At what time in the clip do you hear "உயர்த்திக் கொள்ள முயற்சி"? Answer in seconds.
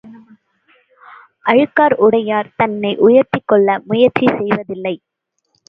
2.97-4.27